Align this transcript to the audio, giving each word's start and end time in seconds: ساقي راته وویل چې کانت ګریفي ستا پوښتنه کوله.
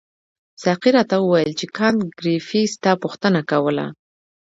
ساقي 0.63 0.89
راته 0.97 1.15
وویل 1.19 1.51
چې 1.59 1.65
کانت 1.77 2.07
ګریفي 2.19 2.61
ستا 2.73 2.91
پوښتنه 3.03 3.41
کوله. 3.51 3.85